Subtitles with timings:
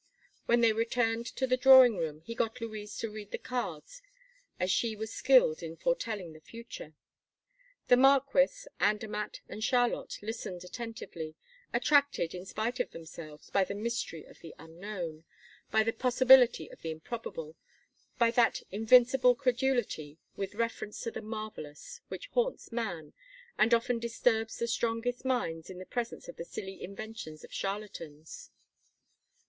[0.47, 4.01] When they returned to the drawing room, he got Louise to read the cards,
[4.59, 6.95] as she was skilled in foretelling the future.
[7.87, 11.35] The Marquis, Andermatt, and Charlotte listened attentively,
[11.71, 15.23] attracted, in spite of themselves, by the mystery of the unknown,
[15.69, 17.55] by the possibility of the improbable,
[18.17, 23.13] by that invincible credulity with reference to the marvelous which haunts man,
[23.55, 28.49] and often disturbs the strongest minds in the presence of the silly inventions of charlatans.